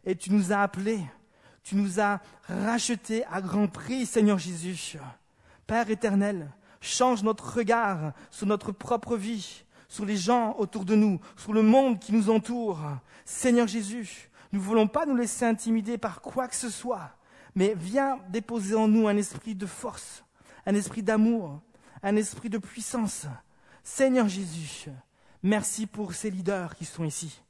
[0.04, 1.04] et tu nous as appelés,
[1.62, 4.98] tu nous as rachetés à grand prix, Seigneur Jésus.
[5.68, 6.50] Père éternel,
[6.80, 11.62] change notre regard sur notre propre vie, sur les gens autour de nous, sur le
[11.62, 12.78] monde qui nous entoure.
[13.24, 17.10] Seigneur Jésus, nous ne voulons pas nous laisser intimider par quoi que ce soit,
[17.56, 20.24] mais viens déposer en nous un esprit de force,
[20.64, 21.60] un esprit d'amour,
[22.04, 23.26] un esprit de puissance.
[23.82, 24.90] Seigneur Jésus,
[25.42, 27.42] merci pour ces leaders qui sont ici.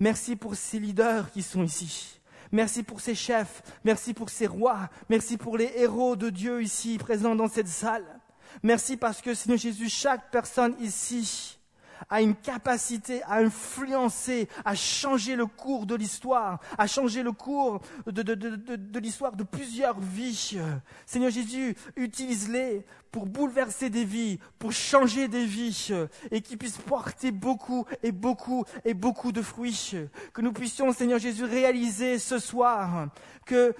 [0.00, 2.20] Merci pour ces leaders qui sont ici.
[2.52, 6.96] Merci pour ces chefs, merci pour ces rois, merci pour les héros de Dieu ici
[6.96, 8.18] présents dans cette salle.
[8.62, 11.58] Merci parce que Seigneur Jésus, chaque personne ici
[12.08, 17.80] a une capacité à influencer, à changer le cours de l'histoire, à changer le cours
[18.06, 20.58] de, de l'histoire de plusieurs vies.
[21.06, 25.92] Seigneur Jésus, utilise-les pour bouleverser des vies, pour changer des vies,
[26.30, 29.92] et qui puissent porter beaucoup et beaucoup et beaucoup de fruits.
[30.32, 33.08] Que nous puissions, Seigneur Jésus, réaliser ce soir
[33.44, 33.74] que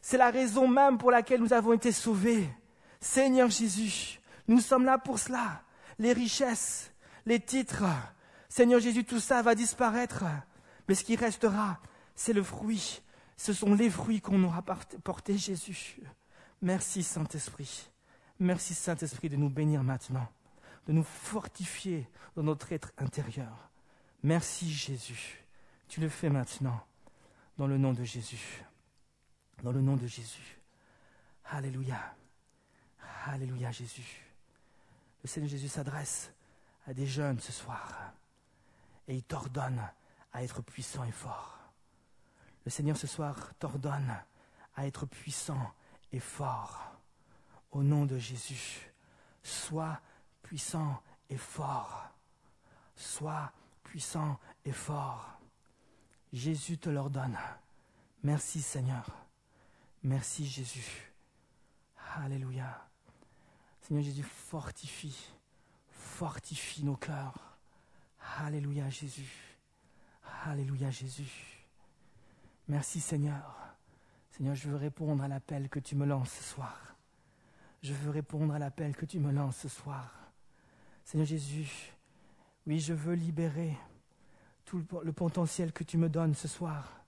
[0.00, 2.48] c'est la raison même pour laquelle nous avons été sauvés.
[3.00, 5.62] Seigneur Jésus, nous sommes là pour cela.
[5.98, 6.92] Les richesses,
[7.30, 7.84] les titres,
[8.48, 10.24] Seigneur Jésus, tout ça va disparaître.
[10.88, 11.80] Mais ce qui restera,
[12.16, 13.02] c'est le fruit.
[13.36, 16.00] Ce sont les fruits qu'on aura portés, Jésus.
[16.60, 17.88] Merci, Saint-Esprit.
[18.40, 20.28] Merci, Saint-Esprit, de nous bénir maintenant,
[20.88, 23.70] de nous fortifier dans notre être intérieur.
[24.24, 25.44] Merci, Jésus.
[25.86, 26.84] Tu le fais maintenant,
[27.58, 28.64] dans le nom de Jésus.
[29.62, 30.58] Dans le nom de Jésus.
[31.44, 32.12] Alléluia.
[33.26, 34.26] Alléluia, Jésus.
[35.22, 36.32] Le Seigneur Jésus s'adresse
[36.90, 38.12] à des jeunes ce soir
[39.06, 39.80] et il t'ordonne
[40.32, 41.56] à être puissant et fort.
[42.64, 44.12] Le Seigneur ce soir t'ordonne
[44.74, 45.72] à être puissant
[46.10, 46.96] et fort.
[47.70, 48.92] Au nom de Jésus,
[49.44, 50.00] sois
[50.42, 52.08] puissant et fort.
[52.96, 53.52] Sois
[53.84, 55.38] puissant et fort.
[56.32, 57.38] Jésus te l'ordonne.
[58.24, 59.06] Merci Seigneur.
[60.02, 61.12] Merci Jésus.
[62.16, 62.84] Alléluia.
[63.80, 65.32] Seigneur Jésus, fortifie,
[66.20, 67.58] fortifie nos cœurs.
[68.38, 69.56] Alléluia Jésus.
[70.44, 71.66] Alléluia Jésus.
[72.68, 73.56] Merci Seigneur.
[74.30, 76.90] Seigneur, je veux répondre à l'appel que tu me lances ce soir
[77.82, 80.12] je veux répondre à l'appel que tu me lances ce soir.
[81.04, 81.92] Seigneur Jésus,
[82.66, 83.76] oui, je veux libérer
[84.64, 87.04] tout le, potentiel que tu me donnes ce soir.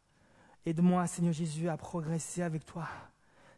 [0.65, 2.89] Aide-moi, Seigneur Jésus, à progresser avec toi.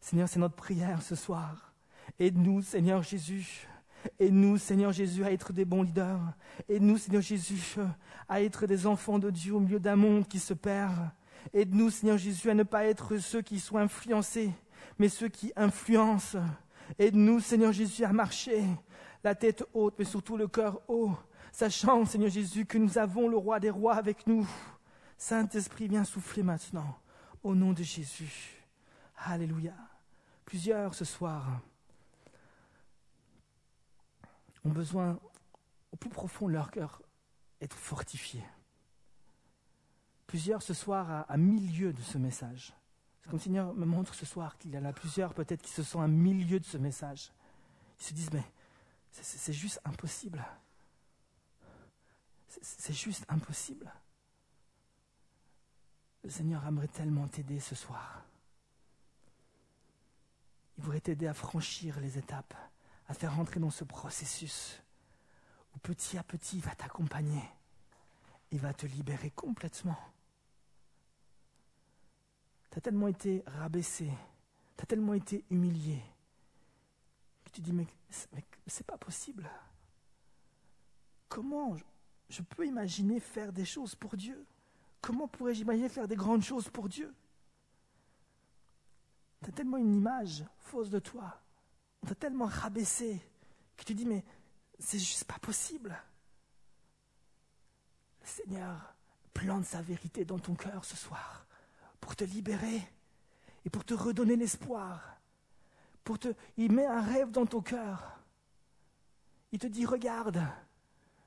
[0.00, 1.72] Seigneur, c'est notre prière ce soir.
[2.18, 3.68] Aide-nous, Seigneur Jésus.
[4.18, 6.20] Aide-nous, Seigneur Jésus, à être des bons leaders.
[6.68, 7.76] Aide-nous, Seigneur Jésus,
[8.28, 11.10] à être des enfants de Dieu au milieu d'un monde qui se perd.
[11.52, 14.50] Aide-nous, Seigneur Jésus, à ne pas être ceux qui sont influencés,
[14.98, 16.38] mais ceux qui influencent.
[16.98, 18.62] Aide-nous, Seigneur Jésus, à marcher
[19.22, 21.12] la tête haute, mais surtout le cœur haut,
[21.52, 24.46] sachant, Seigneur Jésus, que nous avons le roi des rois avec nous.
[25.16, 26.98] Saint-Esprit, viens souffler maintenant,
[27.42, 28.64] au nom de Jésus.
[29.16, 29.74] Alléluia.
[30.44, 31.60] Plusieurs ce soir
[34.64, 35.18] ont besoin,
[35.92, 37.02] au plus profond de leur cœur,
[37.60, 38.44] d'être fortifiés.
[40.26, 42.74] Plusieurs ce soir, à, milieu de ce message,
[43.20, 45.72] c'est comme le Seigneur me montre ce soir qu'il y en a plusieurs peut-être qui
[45.72, 47.32] se sont à milieu de ce message.
[48.00, 48.44] Ils se disent, mais
[49.10, 50.44] c'est juste impossible.
[52.48, 53.90] C'est juste impossible.
[56.22, 58.24] Le Seigneur aimerait tellement t'aider ce soir.
[60.76, 62.54] Il voudrait t'aider à franchir les étapes,
[63.14, 64.82] faire rentrer dans ce processus
[65.74, 67.42] où petit à petit il va t'accompagner.
[68.50, 69.98] Il va te libérer complètement
[72.74, 74.10] tu as tellement été rabaissé,
[74.76, 76.02] tu as tellement été humilié,
[77.44, 77.86] que tu dis, mais,
[78.66, 79.48] c'est pas possible.
[81.28, 81.76] Comment
[82.28, 84.44] je peux imaginer faire des choses pour Dieu?
[85.00, 87.14] Comment pourrais-je imaginer faire des grandes choses pour Dieu?
[89.44, 91.40] Tu as tellement une image fausse de toi.
[92.10, 93.18] On tellement rabaissé
[93.78, 94.22] que tu dis, mais
[94.78, 95.96] c'est juste pas possible.
[98.20, 98.94] Le Seigneur
[99.32, 101.46] plante sa vérité dans ton cœur ce soir
[102.02, 102.82] pour te libérer
[103.64, 105.16] et pour te redonner l'espoir.
[106.04, 106.28] Pour te,
[106.58, 108.18] il met un rêve dans ton cœur.
[109.52, 110.46] Il te dit, regarde,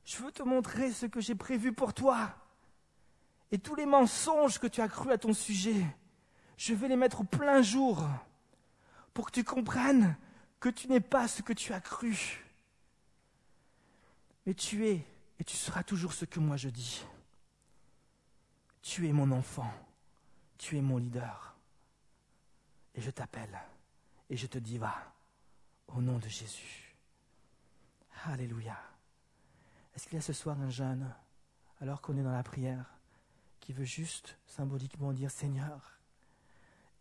[0.05, 2.35] je veux te montrer ce que j'ai prévu pour toi.
[3.51, 5.83] Et tous les mensonges que tu as crus à ton sujet,
[6.55, 8.05] je vais les mettre au plein jour
[9.15, 10.15] pour que tu comprennes
[10.59, 12.43] que tu n'es pas ce que tu as cru.
[14.45, 15.05] Mais tu es
[15.39, 17.05] et tu seras toujours ce que moi je dis.
[18.81, 19.71] Tu es mon enfant,
[20.57, 21.55] tu es mon leader.
[22.95, 23.59] Et je t'appelle
[24.29, 24.95] et je te dis va
[25.87, 26.95] au nom de Jésus.
[28.25, 28.77] Alléluia.
[29.95, 31.13] Est-ce qu'il y a ce soir un jeune,
[31.81, 32.85] alors qu'on est dans la prière,
[33.59, 35.99] qui veut juste symboliquement dire Seigneur,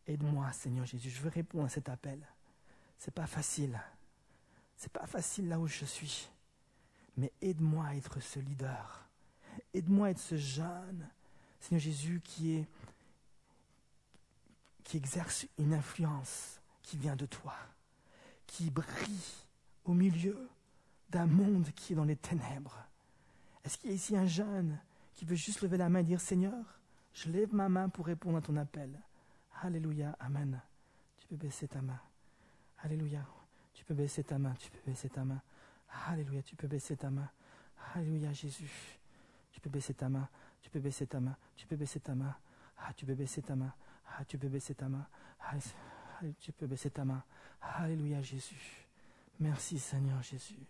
[0.06, 2.26] aide-moi, Seigneur Jésus, je veux répondre à cet appel.
[2.98, 3.80] C'est pas facile.
[4.76, 6.28] C'est pas facile là où je suis.
[7.16, 9.08] Mais aide-moi à être ce leader.
[9.72, 11.08] Aide-moi à être ce jeune,
[11.60, 12.66] Seigneur Jésus, qui est
[14.84, 17.54] qui exerce une influence qui vient de toi,
[18.46, 19.34] qui brille
[19.84, 20.48] au milieu
[21.10, 22.78] d'un monde qui est dans les ténèbres.
[23.64, 24.78] Est-ce qu'il y a ici un jeune
[25.14, 26.78] qui veut juste lever la main et dire Seigneur,
[27.14, 28.90] je lève ma main pour répondre à ton appel
[29.62, 30.60] Alléluia, Amen.
[31.16, 31.98] Tu peux baisser ta main.
[32.78, 33.24] Alléluia.
[33.74, 35.40] Tu peux baisser ta main, tu peux baisser ta main.
[36.06, 37.28] Alléluia, tu peux baisser ta main.
[37.94, 38.98] Alléluia, Jésus.
[39.52, 40.28] Tu peux baisser ta main,
[40.60, 42.36] tu peux baisser ta main, tu peux baisser ta main.
[42.78, 43.72] Ah, tu peux baisser ta main.
[44.06, 45.06] Ah, tu peux baisser ta main.
[46.40, 47.22] Tu peux baisser ta main.
[47.60, 48.86] Alléluia, Jésus.
[49.40, 50.66] Merci, Seigneur Jésus.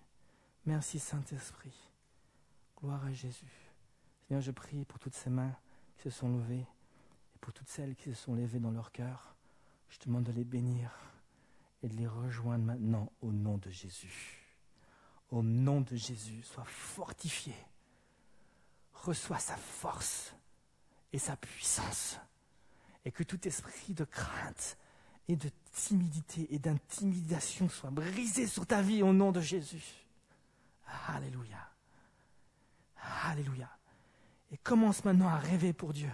[0.65, 1.75] Merci Saint-Esprit.
[2.77, 3.73] Gloire à Jésus.
[4.27, 5.55] Seigneur, je prie pour toutes ces mains
[5.97, 6.67] qui se sont levées
[7.35, 9.37] et pour toutes celles qui se sont levées dans leur cœur.
[9.89, 10.91] Je te demande de les bénir
[11.87, 14.43] et de les rejoindre maintenant au nom de Jésus.
[15.31, 17.55] Au nom de Jésus, sois fortifié.
[18.93, 20.35] Reçois sa force
[21.13, 22.19] et sa puissance.
[23.05, 24.77] Et que tout esprit de crainte
[25.29, 30.05] et de timidité et d'intimidation soit brisé sur ta vie au nom de Jésus.
[31.07, 31.71] Alléluia.
[33.23, 33.71] Alléluia.
[34.51, 36.11] Et commence maintenant à rêver pour Dieu.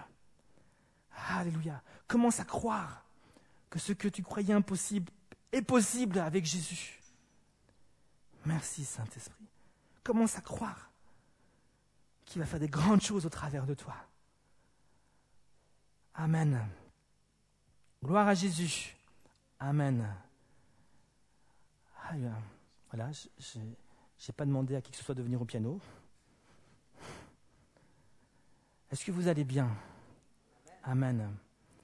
[1.29, 1.83] Alléluia.
[2.09, 3.07] Commence à croire
[3.70, 5.11] que ce que tu croyais impossible
[5.53, 7.00] est possible avec Jésus.
[8.44, 9.46] Merci Saint-Esprit.
[10.03, 10.90] Commence à croire
[12.24, 13.94] qu'il va faire des grandes choses au travers de toi.
[16.14, 16.66] Amen.
[18.03, 18.96] Gloire à Jésus.
[19.61, 20.07] Amen.
[22.90, 25.80] Voilà, j'ai je n'ai pas demandé à qui que ce soit de venir au piano.
[28.90, 29.68] Est-ce que vous allez bien?
[30.84, 31.34] Amen.